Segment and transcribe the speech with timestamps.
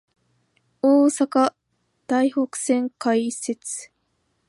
[0.81, 1.53] 大阪・
[2.07, 3.91] 台北線開設